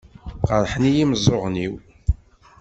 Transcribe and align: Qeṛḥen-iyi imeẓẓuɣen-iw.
Qeṛḥen-iyi 0.47 1.01
imeẓẓuɣen-iw. 1.03 1.73